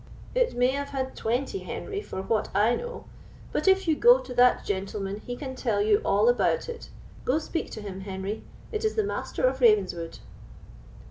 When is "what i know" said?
2.23-3.05